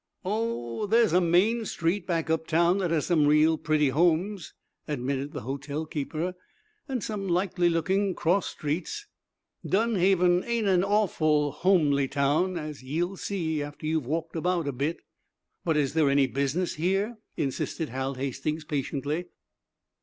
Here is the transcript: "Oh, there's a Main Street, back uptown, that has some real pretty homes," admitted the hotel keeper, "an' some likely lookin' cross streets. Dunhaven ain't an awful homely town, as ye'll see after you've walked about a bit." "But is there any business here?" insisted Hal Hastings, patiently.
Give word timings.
"Oh, 0.25 0.87
there's 0.87 1.13
a 1.13 1.21
Main 1.21 1.63
Street, 1.65 2.07
back 2.07 2.31
uptown, 2.31 2.79
that 2.79 2.89
has 2.89 3.05
some 3.05 3.27
real 3.27 3.55
pretty 3.55 3.89
homes," 3.89 4.55
admitted 4.87 5.31
the 5.31 5.41
hotel 5.41 5.85
keeper, 5.85 6.33
"an' 6.89 7.01
some 7.01 7.27
likely 7.27 7.69
lookin' 7.69 8.15
cross 8.15 8.47
streets. 8.47 9.05
Dunhaven 9.63 10.43
ain't 10.43 10.65
an 10.65 10.83
awful 10.83 11.51
homely 11.51 12.07
town, 12.07 12.57
as 12.57 12.81
ye'll 12.81 13.15
see 13.15 13.61
after 13.61 13.85
you've 13.85 14.07
walked 14.07 14.35
about 14.35 14.67
a 14.67 14.71
bit." 14.71 15.01
"But 15.63 15.77
is 15.77 15.93
there 15.93 16.09
any 16.09 16.25
business 16.25 16.77
here?" 16.77 17.19
insisted 17.37 17.89
Hal 17.89 18.15
Hastings, 18.15 18.63
patiently. 18.65 19.25